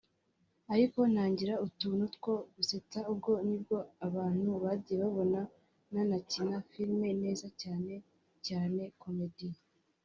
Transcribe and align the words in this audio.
ariko 0.73 0.99
ntangira 1.11 1.53
utuntu 1.67 2.03
two 2.19 2.33
gusetsa 2.55 2.99
ubwo 3.11 3.31
nibwo 3.47 3.77
abantu 4.07 4.49
bagiye 4.63 4.97
babona 5.03 5.41
nanakina 5.93 6.55
filime 6.69 7.09
neza 7.23 7.47
cyane 7.61 7.93
cyane 8.47 8.81
comedy 9.01 9.49